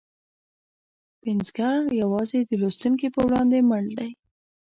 پنځګر 1.23 1.73
یوازې 2.01 2.39
د 2.45 2.51
لوستونکي 2.61 3.07
په 3.15 3.19
وړاندې 3.27 3.57
مړ 3.69 3.83
دی. 3.99 4.11